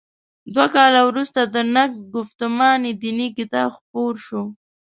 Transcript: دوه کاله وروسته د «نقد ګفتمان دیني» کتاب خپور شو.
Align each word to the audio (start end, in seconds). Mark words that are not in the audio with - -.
دوه 0.53 0.67
کاله 0.75 1.01
وروسته 1.09 1.39
د 1.53 1.55
«نقد 1.75 1.99
ګفتمان 2.15 2.81
دیني» 3.01 3.27
کتاب 3.37 3.69
خپور 3.77 4.13
شو. 4.25 4.41